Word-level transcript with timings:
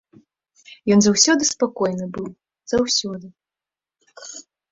Ён 0.93 0.99
заўсёды 1.05 1.43
спакойны 1.49 2.05
быў, 2.15 2.27
заўсёды. 2.73 3.27